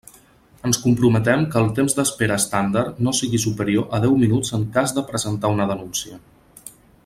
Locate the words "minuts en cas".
4.25-4.95